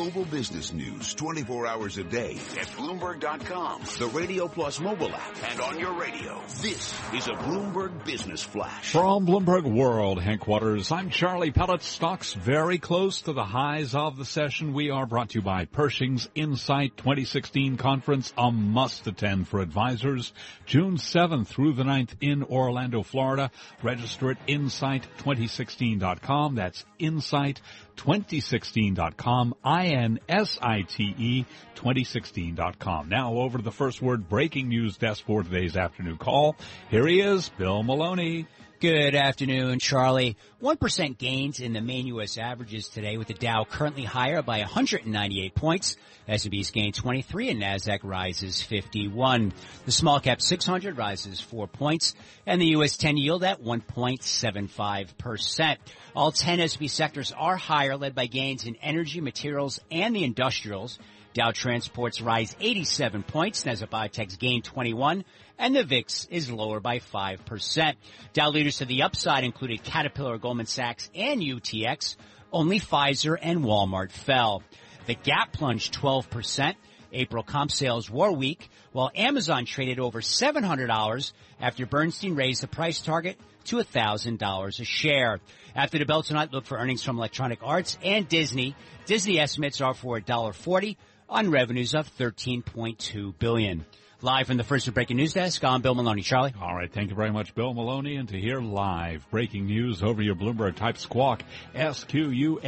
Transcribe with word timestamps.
global 0.00 0.24
business 0.24 0.72
news 0.72 1.12
24 1.12 1.66
hours 1.66 1.98
a 1.98 2.04
day 2.04 2.30
at 2.58 2.66
Bloomberg.com, 2.68 3.82
the 3.98 4.06
Radio 4.06 4.48
Plus 4.48 4.80
mobile 4.80 5.14
app, 5.14 5.36
and 5.50 5.60
on 5.60 5.78
your 5.78 5.92
radio. 5.92 6.40
This 6.62 6.94
is 7.12 7.28
a 7.28 7.32
Bloomberg 7.32 8.02
Business 8.06 8.42
Flash. 8.42 8.92
From 8.92 9.26
Bloomberg 9.26 9.70
World 9.70 10.22
headquarters, 10.22 10.90
I'm 10.90 11.10
Charlie 11.10 11.50
Pellet. 11.50 11.82
Stocks 11.82 12.32
very 12.32 12.78
close 12.78 13.20
to 13.22 13.32
the 13.34 13.44
highs 13.44 13.94
of 13.94 14.16
the 14.16 14.24
session. 14.24 14.72
We 14.72 14.88
are 14.88 15.04
brought 15.04 15.28
to 15.30 15.40
you 15.40 15.42
by 15.42 15.66
Pershing's 15.66 16.30
Insight 16.34 16.96
2016 16.96 17.76
conference, 17.76 18.32
a 18.38 18.50
must 18.50 19.06
attend 19.06 19.48
for 19.48 19.60
advisors. 19.60 20.32
June 20.64 20.96
7th 20.96 21.48
through 21.48 21.74
the 21.74 21.84
9th 21.84 22.14
in 22.22 22.42
Orlando, 22.44 23.02
Florida. 23.02 23.50
Register 23.82 24.30
at 24.30 24.46
insight2016.com. 24.46 26.54
That's 26.54 26.86
insight2016.com. 26.98 29.56
I-N-S-I-T-E 29.90 31.44
2016.com. 31.74 33.08
Now 33.08 33.34
over 33.34 33.58
to 33.58 33.64
the 33.64 33.72
first 33.72 34.00
word 34.00 34.28
breaking 34.28 34.68
news 34.68 34.96
desk 34.96 35.24
for 35.24 35.42
today's 35.42 35.76
afternoon 35.76 36.16
call. 36.16 36.56
Here 36.90 37.06
he 37.06 37.20
is, 37.20 37.48
Bill 37.58 37.82
Maloney. 37.82 38.46
Good 38.80 39.14
afternoon, 39.14 39.78
Charlie. 39.78 40.36
1% 40.62 41.18
gains 41.18 41.60
in 41.60 41.74
the 41.74 41.82
main 41.82 42.06
U.S. 42.06 42.38
averages 42.38 42.88
today 42.88 43.18
with 43.18 43.28
the 43.28 43.34
Dow 43.34 43.66
currently 43.68 44.04
higher 44.04 44.40
by 44.40 44.60
198 44.60 45.54
points. 45.54 45.98
S&P's 46.26 46.70
gained 46.70 46.94
23 46.94 47.50
and 47.50 47.60
NASDAQ 47.60 47.98
rises 48.04 48.62
51. 48.62 49.52
The 49.84 49.92
small 49.92 50.18
cap 50.18 50.40
600 50.40 50.96
rises 50.96 51.42
4 51.42 51.66
points 51.66 52.14
and 52.46 52.58
the 52.58 52.68
U.S. 52.68 52.96
10 52.96 53.18
yield 53.18 53.44
at 53.44 53.62
1.75%. 53.62 55.76
All 56.16 56.32
10 56.32 56.60
S&P 56.60 56.88
sectors 56.88 57.34
are 57.36 57.56
higher 57.56 57.98
led 57.98 58.14
by 58.14 58.28
gains 58.28 58.64
in 58.64 58.76
energy, 58.76 59.20
materials, 59.20 59.78
and 59.90 60.16
the 60.16 60.24
industrials. 60.24 60.98
Dow 61.32 61.52
Transports 61.52 62.20
rise 62.20 62.56
87 62.60 63.22
points, 63.22 63.62
Nasdaq 63.62 63.88
Biotech's 63.88 64.36
gain 64.36 64.62
21, 64.62 65.24
and 65.58 65.76
the 65.76 65.84
VIX 65.84 66.26
is 66.30 66.50
lower 66.50 66.80
by 66.80 66.98
5%. 66.98 67.94
Dow 68.32 68.50
leaders 68.50 68.78
to 68.78 68.84
the 68.84 69.02
upside 69.02 69.44
included 69.44 69.84
Caterpillar, 69.84 70.38
Goldman 70.38 70.66
Sachs, 70.66 71.08
and 71.14 71.40
UTX. 71.40 72.16
Only 72.52 72.80
Pfizer 72.80 73.36
and 73.40 73.60
Walmart 73.60 74.10
fell. 74.10 74.64
The 75.06 75.14
Gap 75.14 75.52
plunged 75.52 75.94
12%. 75.94 76.74
April 77.12 77.42
comp 77.44 77.70
sales 77.70 78.10
were 78.10 78.32
weak, 78.32 78.68
while 78.92 79.10
Amazon 79.14 79.66
traded 79.66 80.00
over 80.00 80.20
$700 80.20 81.32
after 81.60 81.86
Bernstein 81.86 82.34
raised 82.34 82.62
the 82.62 82.68
price 82.68 83.00
target 83.00 83.38
to 83.64 83.76
$1,000 83.76 84.80
a 84.80 84.84
share. 84.84 85.40
After 85.76 85.98
the 85.98 86.06
bell 86.06 86.22
tonight, 86.22 86.52
look 86.52 86.66
for 86.66 86.78
earnings 86.78 87.04
from 87.04 87.18
Electronic 87.18 87.60
Arts 87.62 87.98
and 88.02 88.28
Disney. 88.28 88.74
Disney 89.06 89.38
estimates 89.38 89.80
are 89.80 89.94
for 89.94 90.20
$1.40 90.20 90.96
on 91.30 91.50
revenues 91.50 91.94
of 91.94 92.10
13.2 92.18 93.38
billion. 93.38 93.86
Live 94.20 94.48
from 94.48 94.58
the 94.58 94.64
first 94.64 94.92
breaking 94.92 95.16
news 95.16 95.32
desk, 95.32 95.64
I'm 95.64 95.80
Bill 95.80 95.94
Maloney. 95.94 96.20
Charlie. 96.22 96.52
All 96.60 96.74
right, 96.74 96.92
thank 96.92 97.08
you 97.08 97.16
very 97.16 97.30
much, 97.30 97.54
Bill 97.54 97.72
Maloney. 97.72 98.16
And 98.16 98.28
to 98.28 98.38
hear 98.38 98.60
live 98.60 99.24
breaking 99.30 99.64
news 99.66 100.02
over 100.02 100.20
your 100.20 100.34
Bloomberg 100.34 100.74
type 100.76 100.98
squawk, 100.98 101.42
S-Q-U-A-W-K 101.74 102.62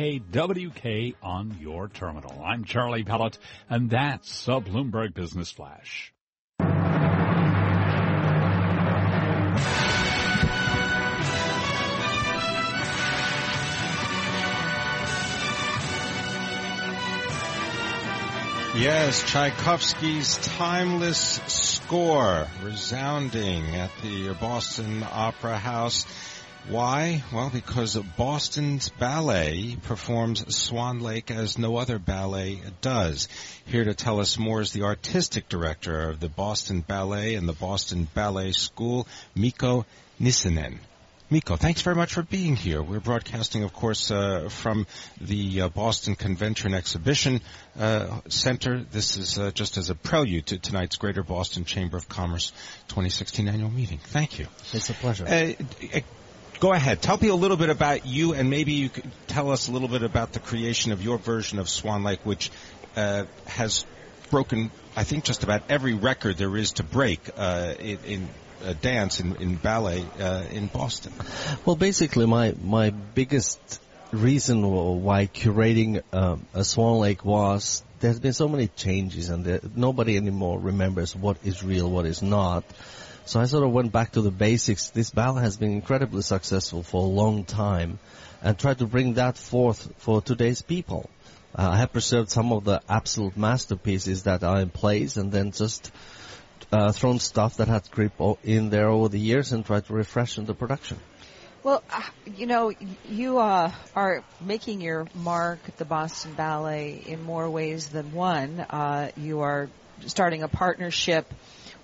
on 1.22 1.58
your 1.60 1.88
terminal. 1.88 2.40
I'm 2.42 2.64
Charlie 2.64 3.04
Pellet, 3.04 3.36
and 3.68 3.90
that's 3.90 4.48
a 4.48 4.60
Bloomberg 4.60 5.12
Business 5.12 5.50
Flash. 5.50 6.14
Yes, 18.74 19.22
Tchaikovsky's 19.30 20.38
timeless 20.56 21.18
score 21.46 22.46
resounding 22.62 23.76
at 23.76 23.90
the 24.02 24.32
Boston 24.40 25.02
Opera 25.02 25.58
House. 25.58 26.06
Why? 26.70 27.22
Well, 27.34 27.50
because 27.50 27.96
Boston's 28.16 28.88
ballet 28.88 29.76
performs 29.82 30.56
Swan 30.56 31.00
Lake 31.00 31.30
as 31.30 31.58
no 31.58 31.76
other 31.76 31.98
ballet 31.98 32.62
does. 32.80 33.28
Here 33.66 33.84
to 33.84 33.92
tell 33.92 34.20
us 34.20 34.38
more 34.38 34.62
is 34.62 34.72
the 34.72 34.84
artistic 34.84 35.50
director 35.50 36.08
of 36.08 36.20
the 36.20 36.30
Boston 36.30 36.80
Ballet 36.80 37.34
and 37.34 37.46
the 37.46 37.52
Boston 37.52 38.08
Ballet 38.14 38.52
School, 38.52 39.06
Mikko 39.34 39.84
Nissinen. 40.18 40.78
Mikko, 41.32 41.56
thanks 41.56 41.80
very 41.80 41.96
much 41.96 42.12
for 42.12 42.22
being 42.22 42.56
here. 42.56 42.82
We're 42.82 43.00
broadcasting, 43.00 43.62
of 43.62 43.72
course, 43.72 44.10
uh, 44.10 44.50
from 44.50 44.86
the 45.18 45.62
uh, 45.62 45.68
Boston 45.70 46.14
Convention 46.14 46.74
Exhibition 46.74 47.40
uh, 47.80 48.20
Center. 48.28 48.80
This 48.80 49.16
is 49.16 49.38
uh, 49.38 49.50
just 49.50 49.78
as 49.78 49.88
a 49.88 49.94
prelude 49.94 50.44
to 50.48 50.58
tonight's 50.58 50.96
Greater 50.96 51.22
Boston 51.22 51.64
Chamber 51.64 51.96
of 51.96 52.06
Commerce 52.06 52.50
2016 52.88 53.48
annual 53.48 53.70
meeting. 53.70 53.98
Thank 53.98 54.40
you. 54.40 54.46
It's 54.74 54.90
a 54.90 54.92
pleasure. 54.92 55.26
Uh, 55.26 56.00
go 56.60 56.74
ahead. 56.74 57.00
Tell 57.00 57.16
me 57.16 57.28
a 57.28 57.34
little 57.34 57.56
bit 57.56 57.70
about 57.70 58.04
you, 58.04 58.34
and 58.34 58.50
maybe 58.50 58.74
you 58.74 58.90
could 58.90 59.10
tell 59.26 59.50
us 59.50 59.68
a 59.68 59.72
little 59.72 59.88
bit 59.88 60.02
about 60.02 60.34
the 60.34 60.38
creation 60.38 60.92
of 60.92 61.02
your 61.02 61.16
version 61.16 61.58
of 61.58 61.66
Swan 61.66 62.04
Lake, 62.04 62.20
which 62.24 62.50
uh, 62.94 63.24
has 63.46 63.86
broken, 64.32 64.72
I 64.96 65.04
think, 65.04 65.22
just 65.22 65.44
about 65.44 65.62
every 65.68 65.94
record 65.94 66.38
there 66.38 66.56
is 66.56 66.72
to 66.72 66.82
break 66.82 67.20
in, 67.38 67.98
in 68.04 68.28
uh, 68.64 68.74
dance 68.80 69.20
in, 69.20 69.36
in 69.36 69.56
ballet 69.56 70.04
uh, 70.18 70.44
in 70.50 70.66
Boston? 70.66 71.12
Well, 71.64 71.76
basically, 71.76 72.26
my 72.26 72.54
my 72.60 72.90
biggest 72.90 73.60
reason 74.12 74.62
why 75.02 75.26
curating 75.26 76.02
um, 76.12 76.46
a 76.54 76.64
Swan 76.64 76.98
Lake 76.98 77.24
was 77.24 77.82
there's 78.00 78.20
been 78.20 78.32
so 78.32 78.48
many 78.48 78.68
changes, 78.68 79.28
and 79.28 79.44
there, 79.44 79.60
nobody 79.74 80.16
anymore 80.16 80.58
remembers 80.58 81.14
what 81.14 81.38
is 81.44 81.62
real, 81.62 81.90
what 81.90 82.06
is 82.06 82.22
not. 82.22 82.64
So 83.24 83.40
I 83.40 83.44
sort 83.44 83.64
of 83.64 83.70
went 83.70 83.92
back 83.92 84.12
to 84.12 84.20
the 84.20 84.32
basics. 84.32 84.90
This 84.90 85.10
ballet 85.10 85.42
has 85.42 85.56
been 85.56 85.70
incredibly 85.70 86.22
successful 86.22 86.82
for 86.82 87.02
a 87.02 87.06
long 87.06 87.44
time, 87.44 87.98
and 88.42 88.58
tried 88.58 88.78
to 88.78 88.86
bring 88.86 89.14
that 89.14 89.38
forth 89.38 89.92
for 89.98 90.20
today's 90.20 90.62
people. 90.62 91.08
Uh, 91.54 91.70
I 91.72 91.76
have 91.78 91.92
preserved 91.92 92.30
some 92.30 92.52
of 92.52 92.64
the 92.64 92.80
absolute 92.88 93.36
masterpieces 93.36 94.22
that 94.22 94.42
are 94.42 94.60
in 94.60 94.70
place, 94.70 95.16
and 95.16 95.30
then 95.30 95.52
just 95.52 95.90
uh, 96.72 96.92
thrown 96.92 97.18
stuff 97.18 97.58
that 97.58 97.68
had 97.68 97.90
grip 97.90 98.12
in 98.42 98.70
there 98.70 98.88
over 98.88 99.08
the 99.08 99.18
years 99.18 99.52
and 99.52 99.64
tried 99.64 99.86
to 99.86 99.92
refreshen 99.92 100.46
the 100.46 100.54
production. 100.54 100.98
Well, 101.62 101.84
uh, 101.92 102.02
you 102.26 102.46
know, 102.46 102.72
you 103.08 103.38
uh, 103.38 103.70
are 103.94 104.24
making 104.40 104.80
your 104.80 105.06
mark 105.14 105.60
at 105.68 105.76
the 105.76 105.84
Boston 105.84 106.32
Ballet 106.34 107.02
in 107.06 107.22
more 107.22 107.48
ways 107.48 107.88
than 107.90 108.12
one. 108.12 108.58
Uh, 108.58 109.10
you 109.16 109.40
are 109.40 109.68
starting 110.06 110.42
a 110.42 110.48
partnership 110.48 111.32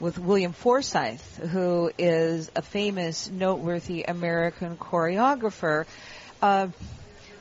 with 0.00 0.18
William 0.18 0.52
Forsythe, 0.52 1.20
who 1.20 1.92
is 1.98 2.50
a 2.56 2.62
famous, 2.62 3.30
noteworthy 3.30 4.02
American 4.02 4.76
choreographer. 4.76 5.86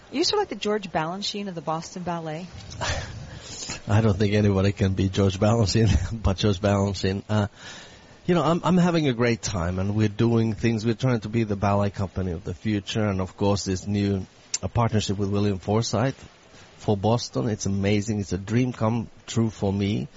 Uh, 0.08 0.16
you 0.16 0.24
sort 0.24 0.42
of 0.42 0.42
like 0.42 0.50
the 0.50 0.56
George 0.56 0.92
Balanchine 0.92 1.48
of 1.48 1.56
the 1.56 1.62
Boston 1.62 2.04
Ballet. 2.04 2.48
I 3.88 4.02
don't 4.02 4.18
think 4.18 4.34
anybody 4.34 4.72
can 4.72 4.94
be 4.94 5.10
George 5.10 5.40
Balanchine, 5.40 6.22
but 6.24 6.38
George 6.38 6.60
Balanchine. 6.60 7.24
Uh, 7.30 7.48
you 8.26 8.36
know, 8.36 8.44
I'm, 8.44 8.62
I'm 8.64 8.78
having 8.78 9.08
a 9.08 9.14
great 9.14 9.42
time 9.42 9.80
and 9.80 9.96
we're 9.96 10.10
doing 10.10 10.54
things. 10.54 10.86
We're 10.86 10.96
trying 10.96 11.22
to 11.22 11.30
be 11.30 11.44
the 11.44 11.56
ballet 11.56 11.90
company 11.90 12.32
of 12.32 12.44
the 12.44 12.54
future. 12.54 13.06
And 13.06 13.22
of 13.22 13.38
course, 13.38 13.66
this 13.66 13.88
new 13.88 14.26
a 14.62 14.68
partnership 14.68 15.18
with 15.18 15.30
William 15.30 15.60
Forsythe 15.60 16.16
for 16.78 16.98
Boston. 16.98 17.48
It's 17.48 17.66
amazing. 17.66 18.20
It's 18.20 18.34
a 18.34 18.38
dream 18.38 18.74
come 18.74 19.10
true 19.28 19.50
for 19.50 19.72
me. 19.72 20.08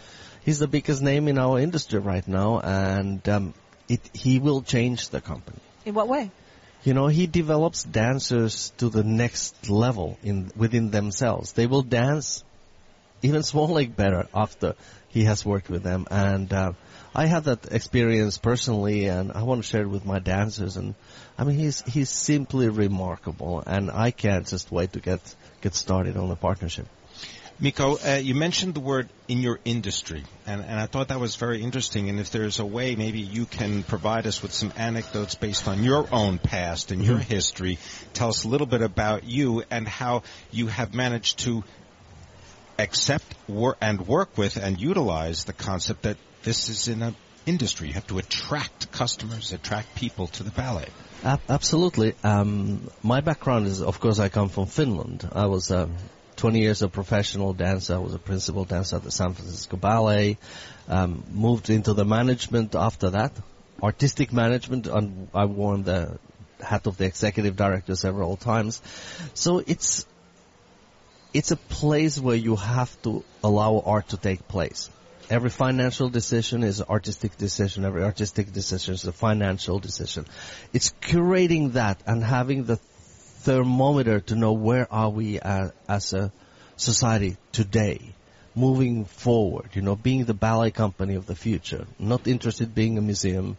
He's 0.45 0.59
the 0.59 0.67
biggest 0.67 1.03
name 1.03 1.29
in 1.29 1.39
our 1.39 1.59
industry 1.61 2.00
right 2.00 2.27
now 2.27 2.61
and, 2.61 3.29
um, 3.29 3.55
it, 3.89 4.00
he 4.15 4.39
will 4.39 4.62
change 4.62 5.11
the 5.11 5.21
company. 5.21 5.59
In 5.84 5.95
what 5.95 6.09
way? 6.09 6.31
You 6.83 6.95
know, 6.95 7.09
he 7.09 7.27
develops 7.27 7.85
dancers 7.85 8.73
to 8.79 8.89
the 8.89 9.05
next 9.05 9.69
level 9.69 10.19
in, 10.23 10.50
within 10.56 10.91
themselves. 10.91 11.53
They 11.53 11.67
will 11.67 11.82
dance 11.82 12.43
even 13.23 13.43
Swan 13.43 13.71
Lake 13.71 13.94
better 14.05 14.29
after 14.35 14.75
he 15.09 15.25
has 15.25 15.44
worked 15.44 15.69
with 15.69 15.82
them. 15.82 16.06
And 16.11 16.53
uh, 16.53 16.73
I 17.15 17.27
had 17.27 17.44
that 17.44 17.73
experience 17.73 18.38
personally, 18.38 19.06
and 19.06 19.32
I 19.32 19.43
want 19.43 19.62
to 19.62 19.69
share 19.69 19.82
it 19.82 19.88
with 19.88 20.06
my 20.06 20.21
dancers. 20.21 20.77
And 20.77 20.94
I 21.37 21.44
mean, 21.44 21.56
he's 21.56 21.82
he's 21.82 22.09
simply 22.09 22.69
remarkable, 22.69 23.62
and 23.67 23.91
I 23.91 24.11
can't 24.11 24.47
just 24.47 24.73
wait 24.73 24.94
to 24.94 25.00
get 25.00 25.21
get 25.61 25.75
started 25.75 26.17
on 26.17 26.29
the 26.29 26.37
partnership. 26.37 26.87
Mikko, 27.62 27.99
uh, 27.99 28.15
you 28.17 28.35
mentioned 28.35 28.73
the 28.73 28.81
word 28.81 29.11
in 29.29 29.43
your 29.43 29.61
industry, 29.67 30.25
and, 30.47 30.62
and 30.62 30.81
I 30.81 30.87
thought 30.87 31.09
that 31.09 31.21
was 31.21 31.37
very 31.37 31.62
interesting. 31.62 32.09
And 32.09 32.19
if 32.19 32.31
there's 32.31 32.59
a 32.59 32.65
way, 32.65 32.97
maybe 32.97 33.21
you 33.21 33.45
can 33.45 33.83
provide 33.83 34.27
us 34.27 34.43
with 34.43 34.55
some 34.55 34.73
anecdotes 34.77 35.35
based 35.35 35.69
on 35.69 35.85
your 35.85 36.09
own 36.11 36.39
past 36.39 36.91
and 36.91 37.05
your 37.05 37.19
mm-hmm. 37.19 37.31
history. 37.31 37.79
Tell 38.15 38.31
us 38.31 38.45
a 38.45 38.49
little 38.49 38.67
bit 38.67 38.81
about 38.81 39.25
you 39.25 39.62
and 39.71 39.87
how 39.87 40.23
you 40.51 40.69
have 40.69 40.95
managed 40.95 41.41
to 41.41 41.62
accept 42.79 43.27
wor- 43.47 43.77
and 43.79 44.07
work 44.07 44.39
with 44.39 44.57
and 44.57 44.81
utilize 44.81 45.45
the 45.45 45.53
concept 45.53 46.03
that 46.03 46.17
this 46.43 46.71
is 46.71 46.89
in 46.89 47.03
an 47.03 47.15
industry. 47.45 47.89
You 47.89 47.95
have 47.95 48.07
to 48.07 48.17
attract 48.17 48.91
customers, 48.91 49.53
attract 49.53 49.95
people 49.97 50.29
to 50.29 50.45
the 50.45 50.51
ballet. 50.51 50.89
absolutely. 51.51 52.15
Um, 52.25 52.89
my 53.03 53.21
background 53.21 53.67
is, 53.67 53.83
of 53.83 54.01
course, 54.01 54.19
I 54.19 54.31
come 54.31 54.49
from 54.49 54.65
Finland. 54.65 55.29
I 55.31 55.45
was 55.45 55.71
a 55.71 55.91
20 56.40 56.58
years 56.58 56.81
of 56.81 56.90
professional 56.90 57.52
dancer. 57.52 57.94
I 57.94 57.98
was 57.98 58.14
a 58.14 58.19
principal 58.19 58.64
dancer 58.64 58.96
at 58.96 59.02
the 59.02 59.10
San 59.10 59.34
Francisco 59.34 59.76
Ballet. 59.76 60.38
Um, 60.88 61.22
moved 61.31 61.69
into 61.69 61.92
the 61.92 62.06
management 62.06 62.75
after 62.75 63.10
that, 63.10 63.32
artistic 63.82 64.32
management, 64.32 64.87
and 64.87 65.28
I 65.34 65.44
worn 65.44 65.82
the 65.82 66.19
hat 66.58 66.87
of 66.87 66.96
the 66.96 67.04
executive 67.04 67.56
director 67.56 67.94
several 67.94 68.38
times. 68.38 68.81
So 69.34 69.58
it's 69.58 70.06
it's 71.34 71.50
a 71.50 71.56
place 71.56 72.19
where 72.19 72.37
you 72.37 72.56
have 72.56 72.90
to 73.02 73.22
allow 73.44 73.82
art 73.84 74.08
to 74.08 74.16
take 74.16 74.48
place. 74.48 74.88
Every 75.28 75.50
financial 75.50 76.08
decision 76.08 76.64
is 76.64 76.81
an 76.81 76.87
artistic 76.88 77.37
decision. 77.37 77.84
Every 77.84 78.02
artistic 78.02 78.50
decision 78.52 78.94
is 78.94 79.04
a 79.04 79.12
financial 79.12 79.78
decision. 79.78 80.25
It's 80.72 80.92
curating 81.02 81.75
that 81.75 82.00
and 82.06 82.25
having 82.25 82.64
the 82.64 82.81
thermometer 83.40 84.20
to 84.20 84.34
know 84.34 84.52
where 84.52 84.87
are 84.92 85.10
we 85.10 85.40
as, 85.40 85.72
as 85.88 86.12
a 86.12 86.32
society 86.76 87.37
today, 87.52 88.14
moving 88.54 89.04
forward, 89.04 89.70
you 89.75 89.82
know, 89.82 89.96
being 89.96 90.25
the 90.25 90.34
ballet 90.34 90.70
company 90.70 91.14
of 91.14 91.26
the 91.26 91.34
future, 91.34 91.87
not 91.98 92.26
interested 92.26 92.75
being 92.75 92.98
a 92.98 93.00
museum, 93.00 93.56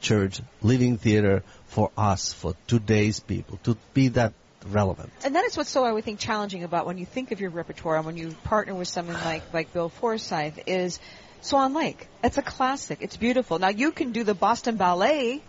church, 0.00 0.40
living 0.62 0.98
theater 0.98 1.42
for 1.66 1.90
us, 1.96 2.32
for 2.32 2.54
today's 2.66 3.20
people, 3.20 3.58
to 3.64 3.76
be 3.92 4.08
that 4.08 4.32
relevant. 4.66 5.10
And 5.24 5.34
that 5.34 5.44
is 5.44 5.56
what's 5.56 5.70
so 5.70 5.84
I 5.84 5.92
would 5.92 6.04
think 6.04 6.20
challenging 6.20 6.62
about 6.62 6.86
when 6.86 6.98
you 6.98 7.06
think 7.06 7.32
of 7.32 7.40
your 7.40 7.50
repertoire 7.50 7.96
and 7.96 8.06
when 8.06 8.16
you 8.16 8.30
partner 8.44 8.74
with 8.74 8.88
someone 8.88 9.16
like 9.16 9.42
like 9.52 9.72
Bill 9.72 9.88
Forsythe 9.88 10.60
is 10.66 11.00
Swan 11.40 11.74
Lake. 11.74 12.06
It's 12.22 12.38
a 12.38 12.42
classic. 12.42 12.98
It's 13.00 13.16
beautiful. 13.16 13.58
Now 13.58 13.68
you 13.68 13.92
can 13.92 14.12
do 14.12 14.24
the 14.24 14.34
Boston 14.34 14.76
Ballet 14.76 15.42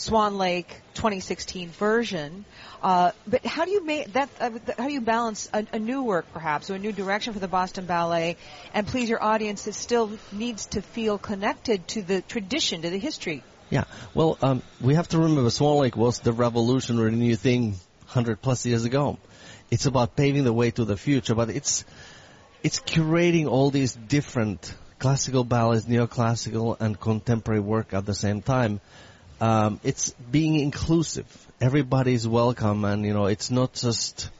Swan 0.00 0.38
Lake 0.38 0.80
2016 0.94 1.68
version, 1.68 2.46
uh, 2.82 3.12
but 3.26 3.44
how 3.44 3.66
do 3.66 3.70
you 3.70 3.84
make 3.84 4.14
that? 4.14 4.30
Uh, 4.40 4.50
how 4.78 4.86
do 4.86 4.92
you 4.94 5.02
balance 5.02 5.50
a, 5.52 5.66
a, 5.74 5.78
new 5.78 6.02
work, 6.02 6.24
perhaps, 6.32 6.70
or 6.70 6.76
a 6.76 6.78
new 6.78 6.90
direction 6.90 7.34
for 7.34 7.38
the 7.38 7.48
Boston 7.48 7.84
Ballet, 7.84 8.38
and 8.72 8.86
please 8.86 9.10
your 9.10 9.22
audience 9.22 9.64
that 9.64 9.74
still 9.74 10.10
needs 10.32 10.64
to 10.68 10.80
feel 10.80 11.18
connected 11.18 11.86
to 11.88 12.00
the 12.00 12.22
tradition, 12.22 12.80
to 12.80 12.88
the 12.88 12.98
history? 12.98 13.44
Yeah. 13.68 13.84
Well, 14.14 14.38
um, 14.40 14.62
we 14.80 14.94
have 14.94 15.06
to 15.08 15.18
remember 15.18 15.50
Swan 15.50 15.76
Lake 15.76 15.98
was 15.98 16.20
the 16.20 16.32
revolutionary 16.32 17.12
new 17.12 17.36
thing 17.36 17.72
100 18.06 18.40
plus 18.40 18.64
years 18.64 18.86
ago. 18.86 19.18
It's 19.70 19.84
about 19.84 20.16
paving 20.16 20.44
the 20.44 20.52
way 20.52 20.70
to 20.70 20.86
the 20.86 20.96
future, 20.96 21.34
but 21.34 21.50
it's, 21.50 21.84
it's 22.62 22.80
curating 22.80 23.48
all 23.48 23.70
these 23.70 23.92
different 23.92 24.74
classical 24.98 25.44
ballets, 25.44 25.84
neoclassical 25.84 26.80
and 26.80 26.98
contemporary 26.98 27.60
work 27.60 27.92
at 27.92 28.06
the 28.06 28.14
same 28.14 28.40
time. 28.40 28.80
Um, 29.40 29.80
it's 29.82 30.10
being 30.30 30.56
inclusive. 30.56 31.26
Everybody's 31.60 32.28
welcome 32.28 32.84
and, 32.84 33.04
you 33.04 33.14
know, 33.14 33.26
it's 33.26 33.50
not 33.50 33.72
just 33.72 34.30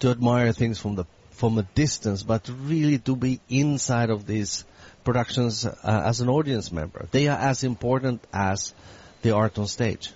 to 0.00 0.10
admire 0.10 0.52
things 0.52 0.78
from 0.78 0.94
the, 0.94 1.04
from 1.30 1.58
a 1.58 1.62
distance, 1.62 2.22
but 2.22 2.48
really 2.48 2.98
to 2.98 3.16
be 3.16 3.40
inside 3.48 4.10
of 4.10 4.26
these 4.26 4.64
productions 5.04 5.64
uh, 5.64 5.72
as 5.84 6.20
an 6.20 6.28
audience 6.28 6.70
member. 6.70 7.06
They 7.10 7.28
are 7.28 7.38
as 7.38 7.64
important 7.64 8.22
as 8.32 8.74
the 9.22 9.32
art 9.32 9.58
on 9.58 9.66
stage. 9.66 10.12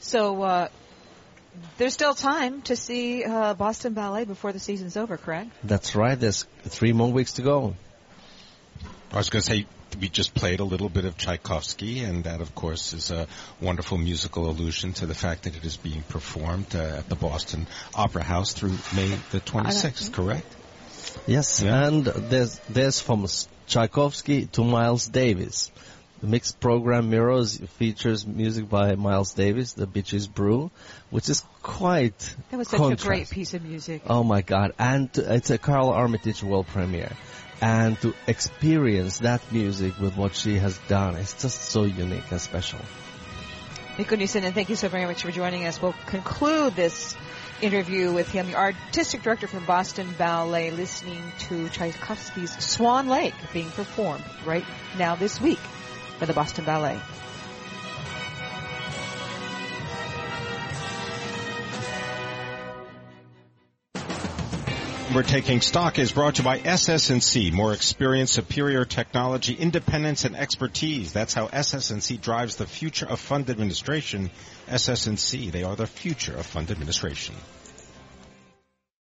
So, 0.00 0.42
uh, 0.42 0.68
there's 1.78 1.94
still 1.94 2.14
time 2.14 2.62
to 2.62 2.76
see 2.76 3.24
uh, 3.24 3.54
Boston 3.54 3.94
Ballet 3.94 4.24
before 4.24 4.52
the 4.52 4.58
season's 4.58 4.96
over, 4.96 5.16
correct? 5.16 5.50
That's 5.62 5.94
right. 5.94 6.18
There's 6.18 6.44
three 6.64 6.92
more 6.92 7.12
weeks 7.12 7.34
to 7.34 7.42
go. 7.42 7.76
I 9.14 9.18
was 9.18 9.30
going 9.30 9.42
to 9.42 9.48
say 9.48 9.66
we 10.00 10.08
just 10.08 10.34
played 10.34 10.58
a 10.58 10.64
little 10.64 10.88
bit 10.88 11.04
of 11.04 11.16
Tchaikovsky, 11.16 12.00
and 12.00 12.24
that, 12.24 12.40
of 12.40 12.52
course, 12.56 12.92
is 12.92 13.12
a 13.12 13.28
wonderful 13.60 13.96
musical 13.96 14.50
allusion 14.50 14.92
to 14.94 15.06
the 15.06 15.14
fact 15.14 15.44
that 15.44 15.54
it 15.56 15.64
is 15.64 15.76
being 15.76 16.02
performed 16.02 16.74
uh, 16.74 16.96
at 16.98 17.08
the 17.08 17.14
Boston 17.14 17.68
Opera 17.94 18.24
House 18.24 18.54
through 18.54 18.76
May 18.96 19.06
the 19.30 19.38
26th. 19.38 20.12
Correct? 20.12 20.46
Yes, 21.28 21.62
yeah. 21.62 21.86
and 21.86 22.04
there's 22.04 22.58
there's 22.68 22.98
from 22.98 23.24
Tchaikovsky 23.68 24.46
to 24.46 24.64
Miles 24.64 25.06
Davis. 25.06 25.70
The 26.24 26.30
mixed 26.30 26.58
program 26.58 27.10
mirrors 27.10 27.58
features 27.76 28.26
music 28.26 28.66
by 28.66 28.94
Miles 28.94 29.34
Davis, 29.34 29.74
The 29.74 29.86
Bitches 29.86 30.26
Brew, 30.26 30.70
which 31.10 31.28
is 31.28 31.44
quite 31.62 32.18
That 32.50 32.56
was 32.56 32.68
such 32.68 32.78
contrast. 32.78 33.04
a 33.04 33.06
great 33.06 33.28
piece 33.28 33.52
of 33.52 33.62
music. 33.62 34.00
Oh 34.06 34.24
my 34.24 34.40
god. 34.40 34.72
And 34.78 35.10
it's 35.14 35.50
a 35.50 35.58
Karole 35.58 35.92
Armitage 35.92 36.42
world 36.42 36.66
premiere. 36.68 37.12
And 37.60 38.00
to 38.00 38.14
experience 38.26 39.18
that 39.18 39.42
music 39.52 40.00
with 40.00 40.16
what 40.16 40.34
she 40.34 40.56
has 40.56 40.78
done 40.88 41.16
is 41.16 41.34
just 41.34 41.60
so 41.60 41.84
unique 41.84 42.30
and 42.30 42.40
special. 42.40 42.78
Mikko 43.98 44.16
Nissinen, 44.16 44.54
thank 44.54 44.70
you 44.70 44.76
so 44.76 44.88
very 44.88 45.04
much 45.04 45.20
for 45.20 45.30
joining 45.30 45.66
us. 45.66 45.82
We'll 45.82 45.94
conclude 46.06 46.74
this 46.74 47.14
interview 47.60 48.14
with 48.14 48.30
him, 48.30 48.46
the 48.46 48.56
artistic 48.56 49.22
director 49.22 49.46
from 49.46 49.66
Boston 49.66 50.08
Ballet, 50.16 50.70
listening 50.70 51.20
to 51.50 51.68
Tchaikovsky's 51.68 52.64
Swan 52.64 53.08
Lake 53.08 53.34
being 53.52 53.70
performed 53.70 54.24
right 54.46 54.64
now 54.96 55.16
this 55.16 55.38
week 55.38 55.60
by 56.18 56.26
the 56.26 56.32
Boston 56.32 56.64
Ballet. 56.64 57.00
We're 65.14 65.22
taking 65.22 65.60
stock 65.60 66.00
is 66.00 66.10
brought 66.10 66.34
to 66.36 66.42
you 66.42 66.44
by 66.44 66.58
SS&C. 66.58 67.52
More 67.52 67.72
experience, 67.72 68.32
superior 68.32 68.84
technology, 68.84 69.54
independence, 69.54 70.24
and 70.24 70.34
expertise. 70.34 71.12
That's 71.12 71.32
how 71.32 71.46
SS&C 71.46 72.16
drives 72.16 72.56
the 72.56 72.66
future 72.66 73.06
of 73.06 73.20
fund 73.20 73.48
administration. 73.48 74.32
SS&C, 74.66 75.50
they 75.50 75.62
are 75.62 75.76
the 75.76 75.86
future 75.86 76.34
of 76.34 76.46
fund 76.46 76.72
administration. 76.72 77.36